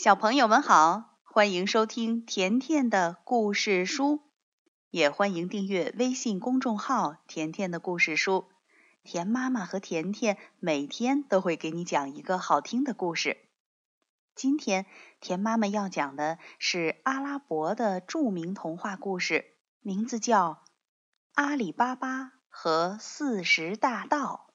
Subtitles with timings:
[0.00, 4.20] 小朋友们好，欢迎收听甜甜的故事书，
[4.90, 8.46] 也欢迎订阅微信公众号“甜甜的故事书”。
[9.02, 13.38] 甜妈妈和甜甜每天都会给你讲一个好听的故事。
[14.36, 14.86] 今天
[15.20, 20.50] 甜妈妈要讲的是阿拉伯的著名童话故事，名字叫
[21.34, 24.46] 《阿里巴巴和四十大盗》。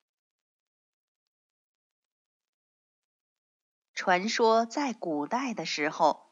[3.96, 6.26] 传说在古代的时候，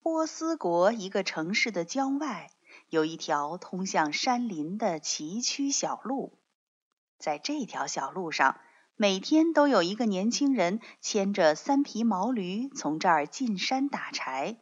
[0.00, 2.50] 波斯国一个城市的郊外
[2.88, 6.36] 有一条通向山林的崎岖小路。
[7.16, 8.60] 在这条小路上，
[8.96, 14.58] 每天都有一个年轻人牵着三匹毛驴从这儿进山打柴，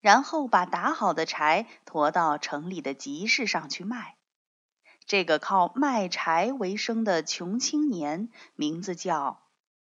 [0.00, 4.16] 然后把打好的柴驮到城里的集市上去卖。
[5.04, 9.42] 这个靠卖柴为生的穷青年，名字叫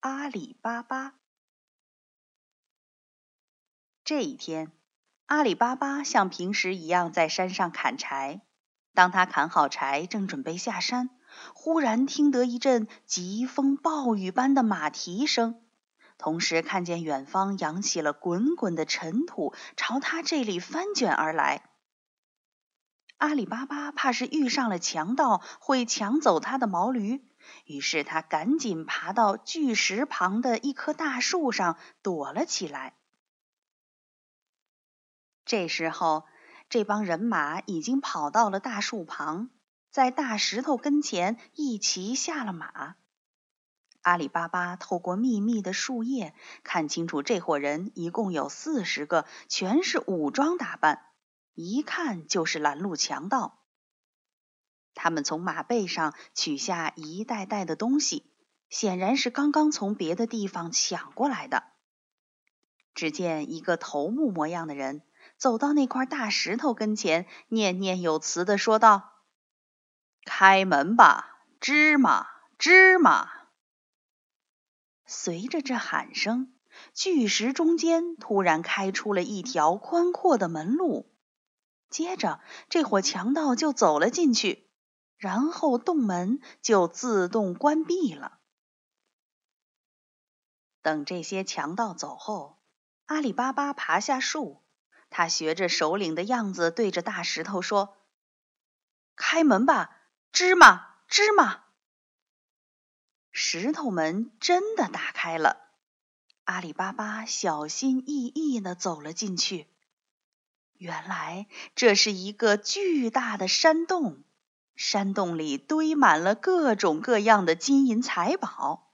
[0.00, 1.17] 阿里巴巴。
[4.08, 4.72] 这一天，
[5.26, 8.40] 阿里巴巴像平时一样在山上砍柴。
[8.94, 11.10] 当他砍好柴，正准备下山，
[11.52, 15.60] 忽然听得一阵疾风暴雨般的马蹄声，
[16.16, 21.68] 同时看见远方扬起了滚滚的尘土，朝他这里翻卷而来。
[23.18, 27.22] 阿里巴巴怕是遇上了强盗，会抢走他的毛驴，
[27.66, 32.94] 于是他赶紧爬到巨石旁的一棵大树上躲了起来。
[35.48, 36.26] 这时候，
[36.68, 39.48] 这帮人马已经跑到了大树旁，
[39.90, 42.96] 在大石头跟前一齐下了马。
[44.02, 51.06] 阿里巴巴透过密密的树叶，看清楚这伙人一共有四十个，全是武装打扮，
[51.54, 53.62] 一看就是拦路强盗。
[54.92, 58.30] 他们从马背上取下一袋袋的东西，
[58.68, 61.64] 显然是刚刚从别的地方抢过来的。
[62.94, 65.07] 只见一个头目模样的人。
[65.38, 69.22] 走到那块大石头跟前，念念有词的说道
[70.26, 72.26] ：“开门吧，芝麻，
[72.58, 73.30] 芝麻！”
[75.06, 76.52] 随着这喊声，
[76.92, 81.10] 巨石中间突然开出了一条宽阔的门路，
[81.88, 84.68] 接着这伙强盗就走了进去，
[85.16, 88.40] 然后洞门就自动关闭了。
[90.82, 92.60] 等这些强盗走后，
[93.06, 94.64] 阿里巴巴爬下树。
[95.10, 97.96] 他学着首领的样子，对着大石头说
[99.16, 99.96] ：“开门吧，
[100.32, 101.64] 芝麻，芝麻！”
[103.32, 105.64] 石头门真的打开了。
[106.44, 109.66] 阿里巴巴小心翼翼的走了进去。
[110.72, 114.22] 原来这是一个巨大的山洞，
[114.76, 118.92] 山洞里堆满了各种各样的金银财宝。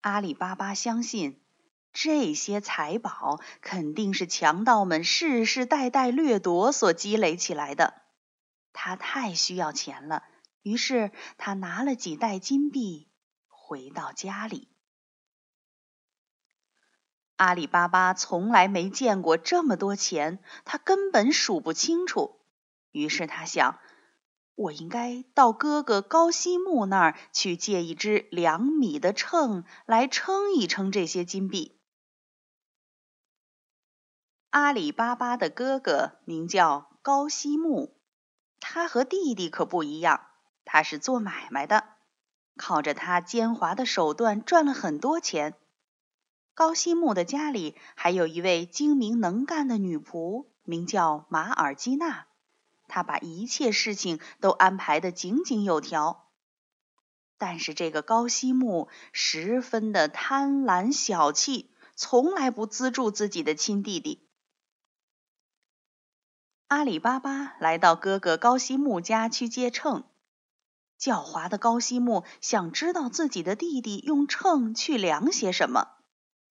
[0.00, 1.41] 阿里巴巴相信。
[1.92, 8.02] 这些财宝肯定是强盗们世世代代掠夺所积累起来的。
[8.72, 10.24] 他太需要钱了，
[10.62, 13.08] 于是他拿了几袋金币
[13.46, 14.68] 回到家里。
[17.36, 22.40] 阿里巴巴从来没见过这么多钱，他根本数不清楚。
[22.90, 23.78] 于是他想，
[24.54, 31.80] 我应该到哥哥高西木那儿去借一只两米的秤来称一称这些金币。
[34.52, 37.96] 阿里巴巴的哥哥名叫高西木，
[38.60, 40.26] 他和弟弟可不一样，
[40.66, 41.84] 他是做买卖的，
[42.58, 45.54] 靠着他奸猾的手段赚了很多钱。
[46.52, 52.26] 高西木的家里还有一位精明能干的女仆，名叫马尔基娜，
[52.88, 56.28] 她把一切事情都安排得井井有条。
[57.38, 64.28] 但是这个高西木十分的贪婪小气，从来不资助自己的亲弟弟。
[66.72, 70.04] 阿里巴巴来到哥哥高西木家去借秤，
[70.98, 75.98] 狡猾的高西木想知道自己的弟弟用秤去量些什么，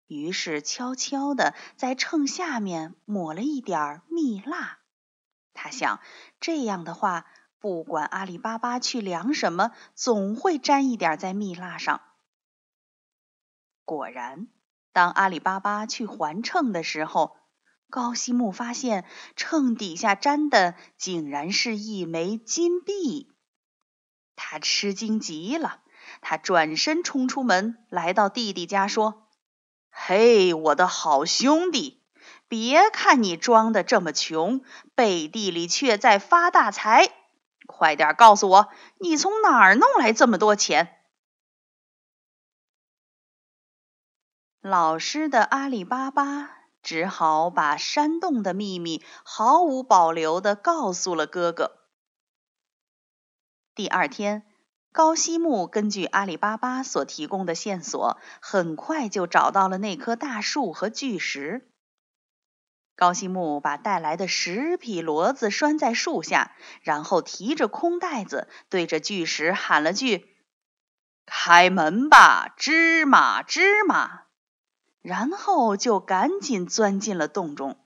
[0.07, 4.79] 于是悄悄的在秤下面抹了一点蜜蜡。
[5.53, 5.99] 他想，
[6.39, 7.25] 这样的话，
[7.59, 11.99] 不管阿里巴巴去量什么，总会沾一点在蜜蜡上。
[13.83, 14.47] 果然，
[14.93, 17.35] 当阿里巴巴去还秤的时候，
[17.89, 19.05] 高西木发现
[19.35, 23.31] 秤底下粘的竟然是一枚金币，
[24.35, 25.81] 他吃惊极了。
[26.21, 29.27] 他转身冲出门，来到弟弟家说
[29.89, 32.03] ：“嘿，我的好兄弟，
[32.47, 34.61] 别看你装的这么穷，
[34.93, 37.11] 背地里却在发大财。
[37.65, 40.95] 快点告诉我，你从哪儿弄来这么多钱？”
[44.61, 51.71] 老实的阿里巴巴只好把山洞的秘密毫无保留地告诉了哥哥。
[53.73, 54.45] 第二天，
[54.91, 61.67] 高西木根据阿里巴巴所提供的线索，很快就找到了那棵大树和巨石。
[62.95, 70.29] 高西木把带来的十匹骡子拴在树下，然后提着空袋子，对着巨石喊了句
[71.25, 74.24] ：“开门吧，芝麻芝麻！”
[75.05, 77.77] 然后就赶紧钻进了洞中。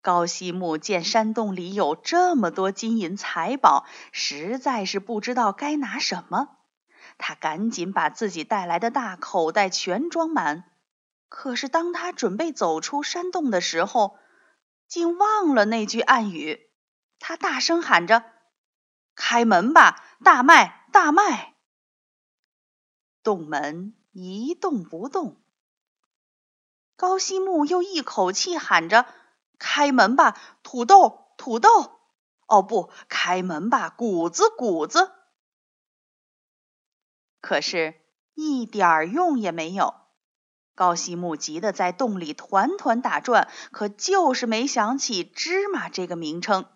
[0.00, 6.58] 高西木见山洞里有这么多金银财宝，实在是不知道该拿什么。
[7.18, 10.70] 他赶紧把自己带来的大口袋全装满。
[11.28, 14.16] 可是，当他准备走出山洞的时候，
[14.86, 16.70] 竟忘了那句暗语。
[17.18, 18.24] 他大声喊着
[19.16, 21.56] ：“开门吧，大麦，大麦！”
[23.24, 25.40] 洞门一动不动。
[26.96, 29.06] 高西木又一口气喊着
[29.58, 32.00] ：“开门吧，土豆，土豆！
[32.46, 35.12] 哦，不，开门吧，谷子，谷子！”
[37.40, 38.00] 可是，
[38.34, 39.94] 一点用也没有。
[40.74, 46.66] 高西木急得在洞里团团打转，可就是没想起“芝麻”这个名称。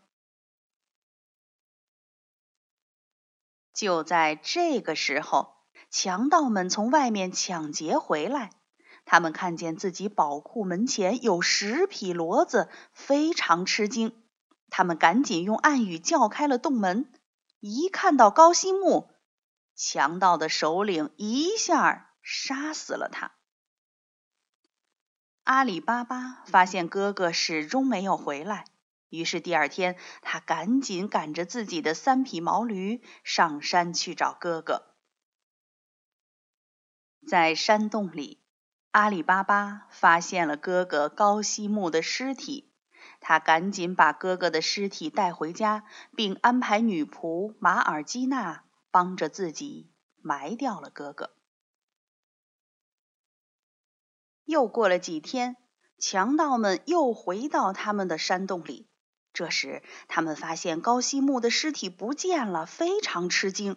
[3.72, 5.54] 就在这个时候，
[5.94, 8.50] 强盗们从外面抢劫回来，
[9.04, 14.12] 他们看见自己宝库门前有十匹骡子，非常吃惊。
[14.70, 17.08] 他们赶紧用暗语叫开了洞门。
[17.60, 19.08] 一看到高西木，
[19.76, 23.30] 强盗的首领一下杀死了他。
[25.44, 28.64] 阿里巴巴发现哥哥始终没有回来，
[29.10, 34.90] 于是第二天，他赶紧赶着自己的三匹毛驴上山去找哥哥。
[37.26, 38.40] 在山洞里，
[38.90, 42.72] 阿里巴巴发现了哥哥高西木的尸体，
[43.20, 45.84] 他赶紧把哥哥的尸体带回家，
[46.14, 49.90] 并安排女仆马尔基娜帮着自己
[50.20, 51.34] 埋掉了哥哥。
[54.44, 55.56] 又过了几天，
[55.98, 58.88] 强盗们又回到他们的山洞里。
[59.32, 63.76] 这时，他们发现高西木的尸体不见了，非常吃惊。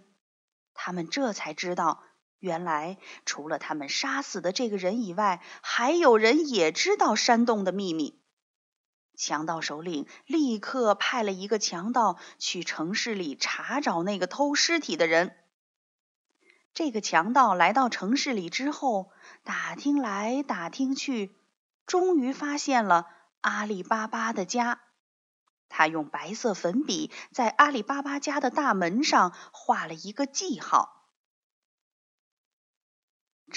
[0.74, 2.04] 他们这才知道，
[2.40, 8.20] 原来除了他们杀死的这个人以外，还有人也知道山洞的秘密。
[9.16, 15.36] 强盗首领立刻派了一个强盗去城市里查找那个偷尸体的人。
[16.76, 19.12] 这个强盗来到城市里之后，
[19.44, 21.36] 打听来打听去，
[21.88, 23.08] 终于发现了
[23.42, 24.82] 阿里巴巴的家。
[25.70, 30.97] 他用白色粉笔在阿里巴巴家的大门上画了一个记号。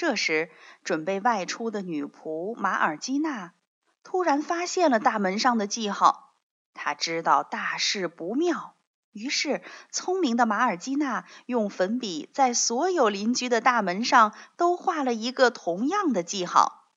[0.01, 0.49] 这时，
[0.83, 3.53] 准备外出的女仆马尔基娜
[4.01, 6.33] 突然发现了大门上的记号，
[6.73, 8.73] 她知道大事不妙。
[9.11, 9.61] 于是，
[9.91, 16.91] 聪明的马尔基娜用粉笔在所有邻居的大门上都画了一个同样的记号。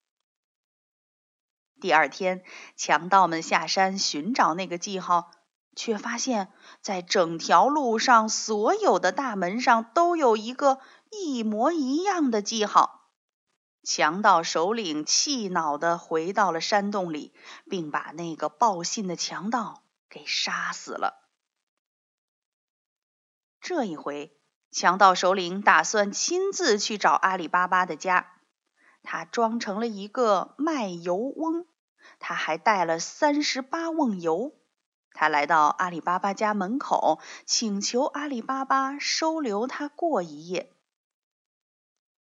[1.83, 2.43] 第二天，
[2.75, 5.31] 强盗们下山寻找那个记号，
[5.77, 10.81] 却发现，在整条路上所有的大门上都有一个
[11.11, 13.11] 一模一样的记号。
[13.83, 17.35] 强盗首领气恼地回到了山洞里，
[17.69, 21.29] 并把那个报信的强盗给杀死了。
[23.61, 24.39] 这一回，
[24.71, 28.31] 强盗首领打算亲自去找阿里巴巴的家。
[29.03, 31.67] 他装成了一个卖油翁，
[32.19, 34.55] 他还带了三十八瓮油。
[35.15, 40.71] 他来到阿里巴巴家门口，请求阿里巴巴收留他过一夜。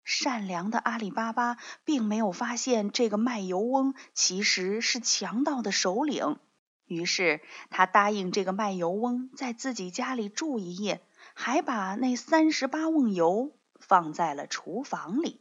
[0.04, 6.38] 善良的阿里巴巴并没有发现这个卖油翁其实是强盗的首领，
[6.86, 11.02] 于是他答应这个卖油翁在自己家里住一夜。
[11.34, 15.40] 还把那三十八瓮油放在了厨房里。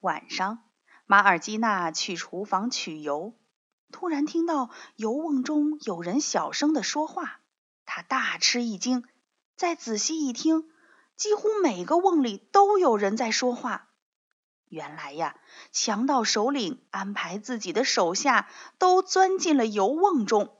[0.00, 0.62] 晚上，
[1.06, 3.32] 马尔基娜去厨房取油，
[3.94, 7.38] 突然听到油瓮中有人小声的说话，
[7.86, 9.04] 他大吃一惊。
[9.54, 10.68] 再仔细一听，
[11.14, 13.90] 几乎每个瓮里都有人在说话。
[14.64, 15.36] 原来呀，
[15.70, 18.48] 强盗首领安排自己的手下
[18.78, 20.52] 都钻进了油瓮中。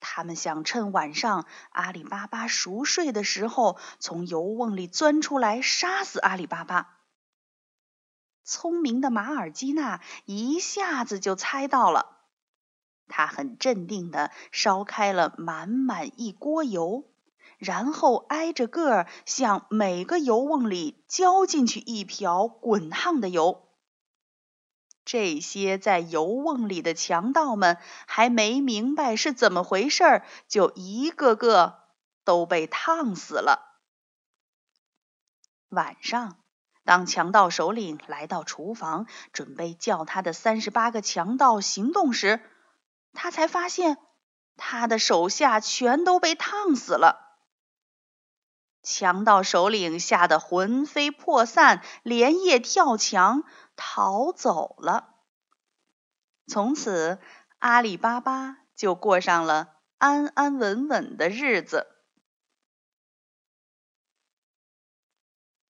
[0.00, 7.00] 他们想趁晚上阿里巴巴熟睡的时候，从油瓮里钻出来杀死阿里巴巴。
[8.44, 12.21] 聪明的马尔基娜一下子就猜到了，
[13.12, 17.04] 他很镇定的烧开了满满一锅油，
[17.58, 23.68] 然后挨着个儿向每个油瓮里浇进去一瓢滚烫的油。
[25.04, 27.76] 这些在油瓮里的强盗们
[28.06, 31.80] 还没明白是怎么回事，就一个个
[32.24, 33.80] 都被烫死了。
[35.68, 36.36] 晚上，
[36.84, 42.40] 当强盗首领来到厨房，准备叫他的三十八个强盗行动时，
[43.12, 43.98] 他才发现
[44.56, 47.38] 他的手下全都被烫死了。
[48.82, 53.44] 强盗首领吓得魂飞魄散，连夜跳墙。
[53.74, 55.14] 逃走了。
[56.46, 57.18] 从此，
[57.58, 61.88] 阿里巴巴就过上了安安稳稳的日子。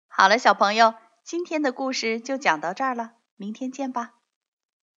[0.09, 4.15] 好了，小朋友，今天的故事就讲到这儿了，明天见吧。